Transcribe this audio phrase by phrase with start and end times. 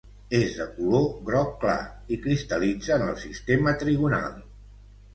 [0.37, 1.77] És de color groc clar
[2.17, 4.47] i cristal·litza en el sistema trigonal.